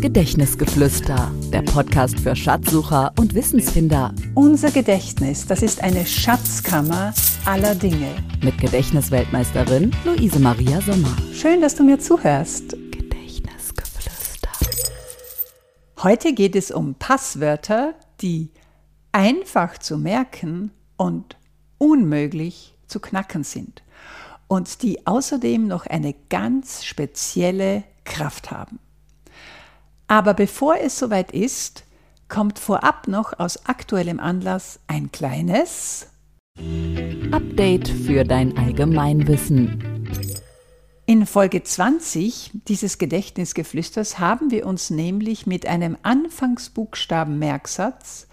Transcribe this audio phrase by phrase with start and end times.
[0.00, 4.14] Gedächtnisgeflüster, der Podcast für Schatzsucher und Wissensfinder.
[4.36, 7.12] Unser Gedächtnis, das ist eine Schatzkammer
[7.44, 8.14] aller Dinge.
[8.40, 11.16] Mit Gedächtnisweltmeisterin Luise Maria Sommer.
[11.32, 12.76] Schön, dass du mir zuhörst.
[12.92, 14.50] Gedächtnisgeflüster.
[16.04, 18.52] Heute geht es um Passwörter, die
[19.10, 21.36] einfach zu merken und
[21.78, 23.82] unmöglich zu knacken sind
[24.46, 28.78] und die außerdem noch eine ganz spezielle Kraft haben.
[30.08, 31.84] Aber bevor es soweit ist,
[32.28, 36.08] kommt vorab noch aus aktuellem Anlass ein kleines
[37.30, 39.84] Update für dein Allgemeinwissen.
[41.06, 48.26] In Folge 20 dieses Gedächtnisgeflüsters haben wir uns nämlich mit einem Anfangsbuchstaben-Merksatz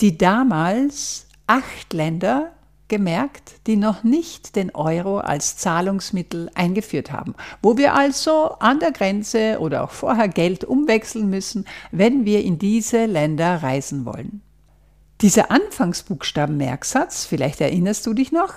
[0.00, 2.52] die damals acht Länder
[2.90, 8.92] gemerkt, die noch nicht den Euro als Zahlungsmittel eingeführt haben, wo wir also an der
[8.92, 14.42] Grenze oder auch vorher Geld umwechseln müssen, wenn wir in diese Länder reisen wollen.
[15.22, 18.52] Dieser Anfangsbuchstaben-Merksatz, vielleicht erinnerst du dich noch,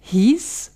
[0.00, 0.70] hieß,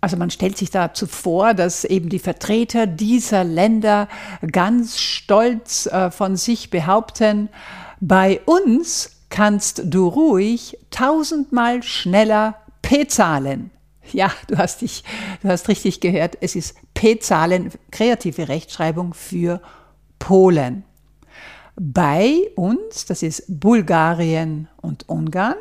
[0.00, 4.08] also man stellt sich dazu vor, dass eben die Vertreter dieser Länder
[4.50, 7.48] ganz stolz äh, von sich behaupten,
[8.00, 13.70] bei uns kannst du ruhig tausendmal schneller P zahlen.
[14.12, 15.04] Ja, du hast dich,
[15.42, 16.36] du hast richtig gehört.
[16.42, 19.62] Es ist P zahlen, kreative Rechtschreibung für
[20.18, 20.84] Polen.
[21.76, 25.56] Bei uns, das ist Bulgarien und Ungarn,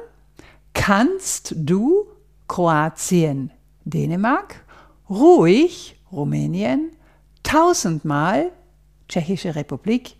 [0.73, 2.08] kannst du
[2.49, 3.52] Kroatien,
[3.86, 4.66] Dänemark,
[5.09, 6.92] ruhig Rumänien,
[7.42, 8.52] tausendmal
[9.08, 10.17] Tschechische Republik,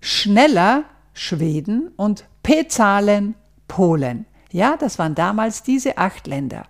[0.00, 3.34] schneller Schweden und P-Zahlen
[3.66, 4.24] Polen.
[4.52, 6.64] Ja, das waren damals diese acht Länder.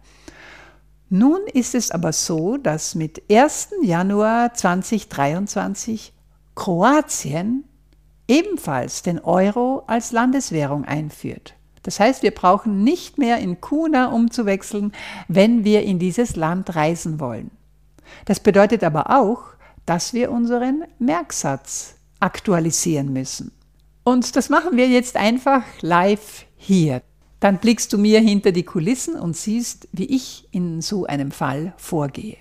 [1.08, 3.68] Nun ist es aber so, dass mit 1.
[3.82, 6.12] Januar 2023
[6.56, 7.62] Kroatien
[8.26, 11.54] ebenfalls den Euro als Landeswährung einführt.
[11.84, 14.90] Das heißt, wir brauchen nicht mehr in Kuna umzuwechseln,
[15.28, 17.52] wenn wir in dieses Land reisen wollen.
[18.24, 19.42] Das bedeutet aber auch,
[19.86, 23.52] dass wir unseren Merksatz aktualisieren müssen.
[24.08, 27.02] Und das machen wir jetzt einfach live hier.
[27.40, 31.74] Dann blickst du mir hinter die Kulissen und siehst, wie ich in so einem Fall
[31.76, 32.38] vorgehe.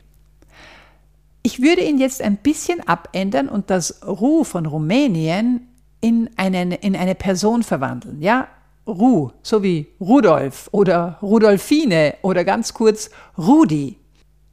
[1.43, 5.67] Ich würde ihn jetzt ein bisschen abändern und das Ru von Rumänien
[5.99, 8.21] in, einen, in eine Person verwandeln.
[8.21, 8.47] Ja,
[8.87, 13.97] Ru, so wie Rudolf oder Rudolfine oder ganz kurz Rudi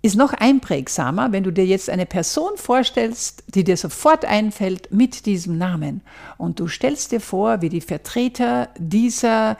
[0.04, 5.24] ist noch einprägsamer, wenn du dir jetzt eine Person vorstellst, die dir sofort einfällt mit
[5.24, 6.02] diesem Namen.
[6.36, 9.56] Und du stellst dir vor, wie die Vertreter dieser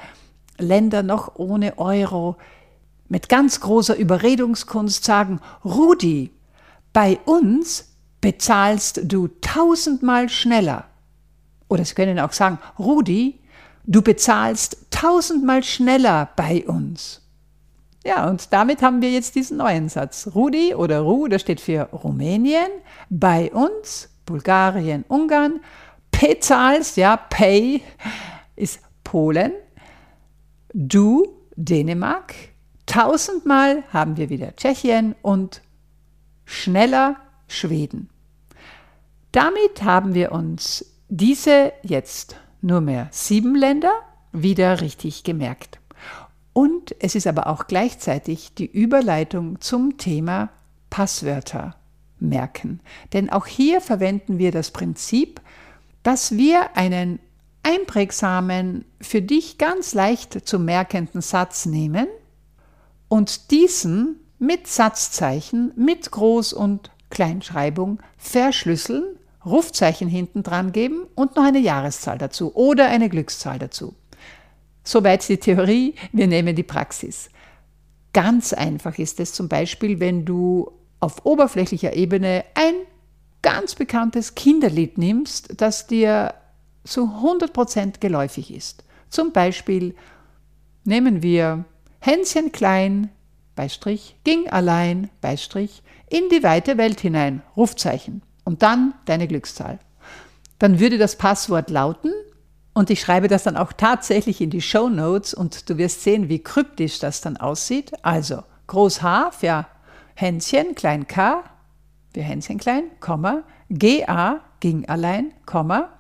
[0.59, 2.37] Länder noch ohne Euro
[3.09, 6.31] mit ganz großer Überredungskunst sagen, Rudi,
[6.93, 10.85] bei uns bezahlst du tausendmal schneller.
[11.69, 13.41] Oder sie können auch sagen, Rudi,
[13.85, 17.24] du bezahlst tausendmal schneller bei uns.
[18.05, 20.31] Ja, und damit haben wir jetzt diesen neuen Satz.
[20.35, 22.69] Rudi oder Ru, das steht für Rumänien,
[23.09, 25.61] bei uns, Bulgarien, Ungarn,
[26.11, 27.83] Pezals, ja, Pay
[28.57, 29.53] ist Polen,
[30.75, 31.27] du,
[31.57, 32.35] Dänemark,
[32.85, 35.63] tausendmal haben wir wieder Tschechien und
[36.45, 37.17] schneller
[37.49, 38.11] Schweden.
[39.33, 43.93] Damit haben wir uns diese jetzt nur mehr sieben Länder
[44.33, 45.79] wieder richtig gemerkt.
[46.55, 50.49] Und es ist aber auch gleichzeitig die Überleitung zum Thema
[50.89, 51.75] Passwörter
[52.21, 52.81] merken.
[53.13, 55.41] Denn auch hier verwenden wir das Prinzip,
[56.05, 57.19] dass wir einen
[57.65, 62.07] einprägsamen, für dich ganz leicht zu merkenden Satz nehmen
[63.09, 71.45] und diesen mit Satzzeichen, mit Groß- und Kleinschreibung verschlüsseln, Rufzeichen hinten dran geben und noch
[71.45, 73.95] eine Jahreszahl dazu oder eine Glückszahl dazu.
[74.85, 77.31] Soweit die Theorie, wir nehmen die Praxis.
[78.13, 82.75] Ganz einfach ist es zum Beispiel, wenn du auf oberflächlicher Ebene ein
[83.43, 86.35] ganz bekanntes Kinderlied nimmst, das dir
[86.85, 88.85] zu 100% geläufig ist.
[89.09, 89.95] Zum Beispiel
[90.85, 91.65] nehmen wir
[92.01, 93.11] Hänschen klein,
[93.57, 99.79] Beistrich, ging allein, Beistrich, in die weite Welt hinein, Rufzeichen und dann deine Glückszahl.
[100.59, 102.13] Dann würde das Passwort lauten
[102.75, 106.29] und ich schreibe das dann auch tatsächlich in die Show Notes und du wirst sehen,
[106.29, 107.93] wie kryptisch das dann aussieht.
[108.03, 109.67] Also Groß H für
[110.15, 111.45] Hänschen, klein K
[112.13, 115.91] für Hänschen klein, Komma, GA ging allein, Komma,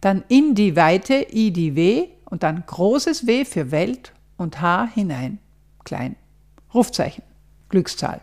[0.00, 4.88] dann in die Weite I die W und dann großes W für Welt und H
[4.94, 5.38] hinein,
[5.84, 6.16] klein.
[6.72, 7.24] Rufzeichen,
[7.68, 8.20] Glückszahl.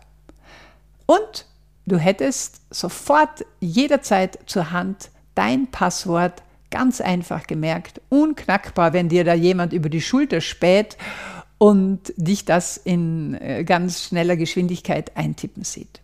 [1.05, 1.45] Und
[1.85, 9.33] du hättest sofort jederzeit zur Hand dein Passwort ganz einfach gemerkt, unknackbar, wenn dir da
[9.33, 10.97] jemand über die Schulter späht
[11.57, 16.01] und dich das in äh, ganz schneller Geschwindigkeit eintippen sieht.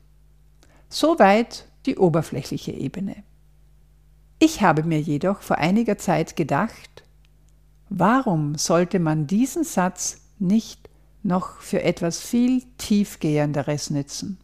[0.89, 3.23] Soweit die oberflächliche Ebene.
[4.39, 7.03] Ich habe mir jedoch vor einiger Zeit gedacht,
[7.89, 10.89] warum sollte man diesen Satz nicht
[11.21, 14.39] noch für etwas viel tiefgehenderes nützen?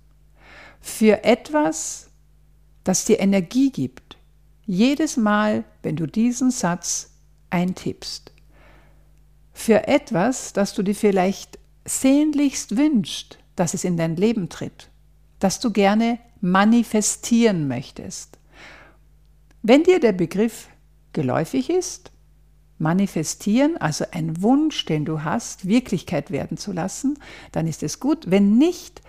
[0.79, 2.09] Für etwas,
[2.83, 4.17] das dir Energie gibt.
[4.71, 7.09] Jedes Mal, wenn du diesen Satz
[7.49, 8.31] eintippst.
[9.51, 14.91] Für etwas, das du dir vielleicht sehnlichst wünschst, dass es in dein Leben tritt,
[15.39, 18.37] das du gerne manifestieren möchtest.
[19.63, 20.67] Wenn dir der Begriff
[21.13, 22.11] geläufig ist,
[22.77, 27.17] manifestieren, also ein Wunsch, den du hast, Wirklichkeit werden zu lassen,
[27.53, 28.29] dann ist es gut.
[28.29, 29.01] Wenn nicht,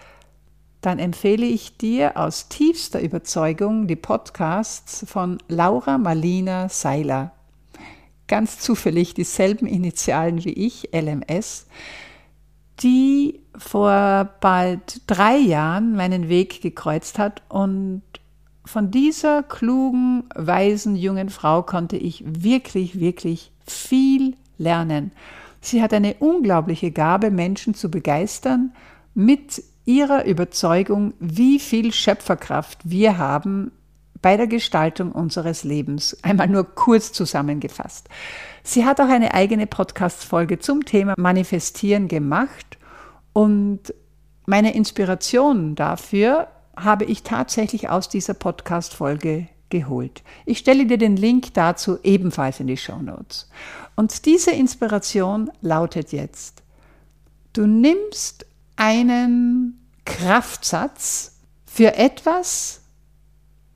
[0.81, 7.33] dann empfehle ich dir aus tiefster Überzeugung die Podcasts von Laura Marlina Seiler.
[8.29, 11.67] Ganz zufällig dieselben Initialen wie ich, LMS,
[12.81, 18.03] die vor bald drei Jahren meinen Weg gekreuzt hat und
[18.65, 25.13] von dieser klugen, weisen jungen Frau konnte ich wirklich, wirklich viel lernen.
[25.61, 28.73] Sie hat eine unglaubliche Gabe, Menschen zu begeistern
[29.15, 33.73] mit ihrer Überzeugung, wie viel Schöpferkraft wir haben
[34.23, 36.17] bei der Gestaltung unseres Lebens.
[36.23, 38.09] Einmal nur kurz zusammengefasst.
[38.63, 42.79] Sie hat auch eine eigene Podcast-Folge zum Thema Manifestieren gemacht
[43.33, 43.93] und
[44.47, 50.23] meine Inspiration dafür habe ich tatsächlich aus dieser Podcast-Folge geholt.
[50.47, 53.49] Ich stelle dir den Link dazu ebenfalls in die Show Notes.
[53.97, 56.63] Und diese Inspiration lautet jetzt,
[57.53, 58.47] du nimmst
[58.77, 61.37] einen Kraftsatz
[61.67, 62.81] für etwas,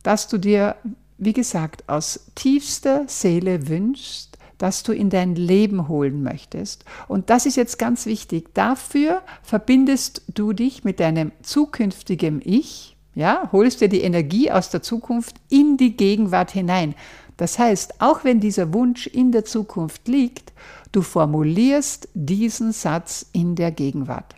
[0.03, 0.77] das du dir,
[1.19, 6.85] wie gesagt, aus tiefster Seele wünschst, das du in dein Leben holen möchtest.
[7.09, 8.55] Und das ist jetzt ganz wichtig.
[8.55, 14.83] Dafür verbindest du dich mit deinem zukünftigen Ich, ja, holst dir die Energie aus der
[14.83, 16.95] Zukunft in die Gegenwart hinein.
[17.37, 20.53] Das heißt, auch wenn dieser Wunsch in der Zukunft liegt,
[20.93, 24.35] du formulierst diesen Satz in der Gegenwart.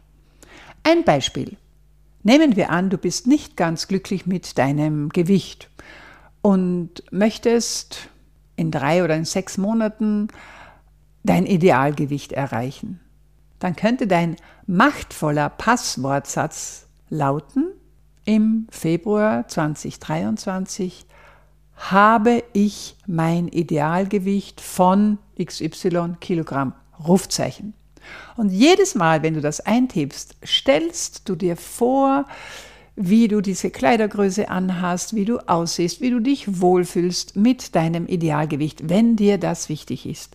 [0.83, 1.57] Ein Beispiel.
[2.27, 5.71] Nehmen wir an, du bist nicht ganz glücklich mit deinem Gewicht
[6.43, 8.09] und möchtest
[8.57, 10.27] in drei oder in sechs Monaten
[11.23, 12.99] dein Idealgewicht erreichen.
[13.61, 14.35] Dann könnte dein
[14.67, 17.67] machtvoller Passwortsatz lauten,
[18.25, 21.07] im Februar 2023
[21.77, 26.73] habe ich mein Idealgewicht von XY Kilogramm.
[27.07, 27.75] Rufzeichen.
[28.37, 32.27] Und jedes Mal, wenn du das eintippst, stellst du dir vor,
[32.97, 38.89] wie du diese Kleidergröße anhast, wie du aussiehst, wie du dich wohlfühlst mit deinem Idealgewicht,
[38.89, 40.35] wenn dir das wichtig ist.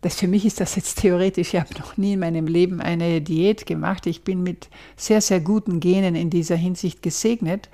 [0.00, 1.54] Das für mich ist das jetzt theoretisch.
[1.54, 4.06] Ich habe noch nie in meinem Leben eine Diät gemacht.
[4.06, 7.68] Ich bin mit sehr, sehr guten Genen in dieser Hinsicht gesegnet.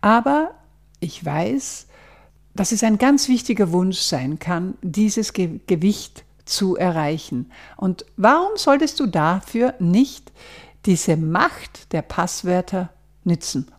[0.00, 0.52] Aber
[1.00, 1.86] ich weiß,
[2.54, 7.50] dass es ein ganz wichtiger Wunsch sein kann, dieses Ge Gewicht zu erreichen.
[7.76, 10.32] Und warum solltest du dafür nicht
[10.86, 12.90] diese Macht der Passwörter
[13.24, 13.70] nützen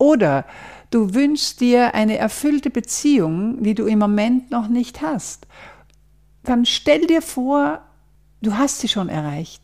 [0.00, 0.46] oder
[0.90, 5.46] du wünschst dir eine erfüllte Beziehung, die du im Moment noch nicht hast.
[6.42, 7.82] Dann stell dir vor,
[8.40, 9.62] du hast sie schon erreicht.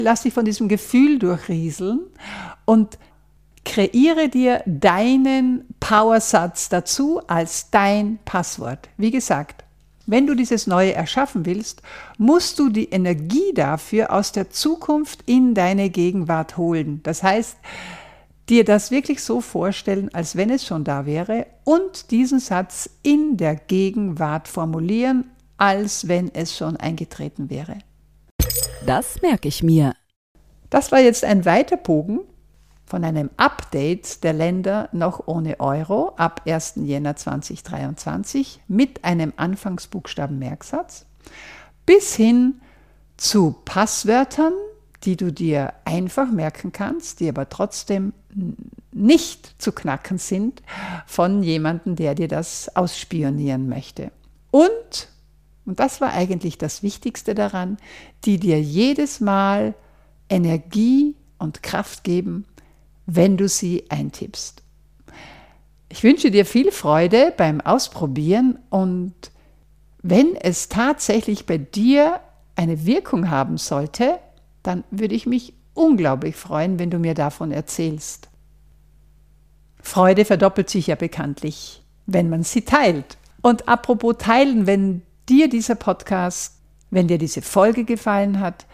[0.00, 2.00] Lass dich von diesem Gefühl durchrieseln
[2.64, 2.98] und
[3.64, 8.88] kreiere dir deinen Powersatz dazu als dein Passwort.
[8.96, 9.63] Wie gesagt,
[10.06, 11.82] wenn du dieses Neue erschaffen willst,
[12.18, 17.00] musst du die Energie dafür aus der Zukunft in deine Gegenwart holen.
[17.02, 17.56] Das heißt,
[18.48, 23.36] dir das wirklich so vorstellen, als wenn es schon da wäre und diesen Satz in
[23.36, 27.78] der Gegenwart formulieren, als wenn es schon eingetreten wäre.
[28.84, 29.94] Das merke ich mir.
[30.68, 32.20] Das war jetzt ein weiter Bogen
[32.86, 36.74] von einem Update der Länder noch ohne Euro ab 1.
[36.76, 41.06] Jänner 2023 mit einem Anfangsbuchstaben Merksatz
[41.86, 42.60] bis hin
[43.16, 44.52] zu Passwörtern,
[45.04, 48.12] die du dir einfach merken kannst, die aber trotzdem
[48.92, 50.62] nicht zu knacken sind
[51.06, 54.10] von jemandem, der dir das ausspionieren möchte.
[54.50, 55.08] Und,
[55.66, 57.76] und das war eigentlich das Wichtigste daran,
[58.24, 59.74] die dir jedes Mal
[60.28, 62.46] Energie und Kraft geben,
[63.06, 64.62] wenn du sie eintippst.
[65.88, 69.14] Ich wünsche dir viel Freude beim Ausprobieren und
[70.02, 72.20] wenn es tatsächlich bei dir
[72.56, 74.18] eine Wirkung haben sollte,
[74.62, 78.28] dann würde ich mich unglaublich freuen, wenn du mir davon erzählst.
[79.80, 83.18] Freude verdoppelt sich ja bekanntlich, wenn man sie teilt.
[83.42, 86.58] Und apropos teilen, wenn dir dieser Podcast,
[86.90, 88.66] wenn dir diese Folge gefallen hat,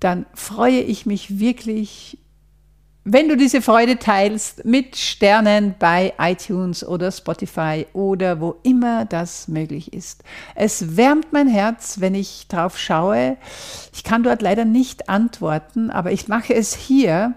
[0.00, 2.18] dann freue ich mich wirklich
[3.04, 9.46] wenn du diese Freude teilst mit Sternen bei iTunes oder Spotify oder wo immer das
[9.46, 10.24] möglich ist.
[10.54, 13.36] Es wärmt mein Herz, wenn ich drauf schaue.
[13.92, 17.34] Ich kann dort leider nicht antworten, aber ich mache es hier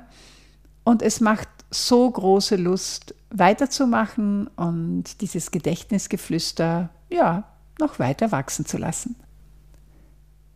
[0.86, 7.44] und es macht so große Lust weiterzumachen und dieses Gedächtnisgeflüster ja
[7.78, 9.18] noch weiter wachsen zu lassen.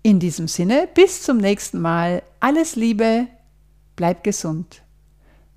[0.04, 2.24] In diesem Sinne, bis zum nächsten Mal.
[2.40, 3.28] Alles Liebe,
[3.98, 4.82] bleib gesund.